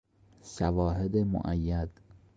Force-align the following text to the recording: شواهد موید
شواهد 0.43 1.15
موید 1.17 1.89